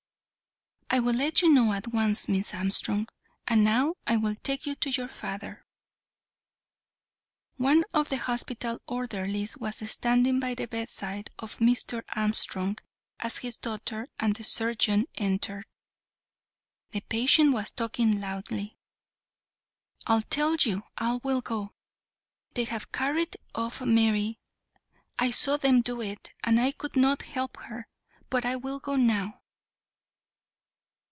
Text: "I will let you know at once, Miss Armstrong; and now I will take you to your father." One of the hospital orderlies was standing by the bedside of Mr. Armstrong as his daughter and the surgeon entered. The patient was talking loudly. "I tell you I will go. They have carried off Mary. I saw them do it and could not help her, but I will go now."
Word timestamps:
"I 0.93 0.99
will 0.99 1.13
let 1.15 1.41
you 1.41 1.49
know 1.53 1.71
at 1.71 1.87
once, 1.87 2.27
Miss 2.27 2.53
Armstrong; 2.53 3.07
and 3.47 3.63
now 3.63 3.95
I 4.05 4.17
will 4.17 4.35
take 4.35 4.65
you 4.65 4.75
to 4.75 4.89
your 4.89 5.07
father." 5.07 5.65
One 7.55 7.85
of 7.93 8.09
the 8.09 8.17
hospital 8.17 8.81
orderlies 8.87 9.57
was 9.57 9.89
standing 9.89 10.41
by 10.41 10.53
the 10.53 10.65
bedside 10.67 11.29
of 11.39 11.59
Mr. 11.59 12.03
Armstrong 12.13 12.77
as 13.21 13.37
his 13.37 13.55
daughter 13.55 14.09
and 14.19 14.35
the 14.35 14.43
surgeon 14.43 15.05
entered. 15.17 15.65
The 16.89 16.99
patient 16.99 17.53
was 17.53 17.71
talking 17.71 18.19
loudly. 18.19 18.77
"I 20.05 20.19
tell 20.29 20.55
you 20.57 20.83
I 20.97 21.21
will 21.23 21.39
go. 21.39 21.71
They 22.53 22.65
have 22.65 22.91
carried 22.91 23.37
off 23.55 23.79
Mary. 23.79 24.39
I 25.17 25.31
saw 25.31 25.55
them 25.55 25.79
do 25.79 26.01
it 26.01 26.33
and 26.43 26.77
could 26.77 26.97
not 26.97 27.21
help 27.21 27.55
her, 27.61 27.87
but 28.29 28.43
I 28.45 28.57
will 28.57 28.79
go 28.79 28.97
now." 28.97 29.37